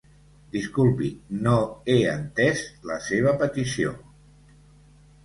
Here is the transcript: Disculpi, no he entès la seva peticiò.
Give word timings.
Disculpi, 0.53 1.09
no 1.47 1.57
he 1.93 1.97
entès 2.13 2.63
la 2.93 2.97
seva 3.09 3.35
peticiò. 3.43 3.93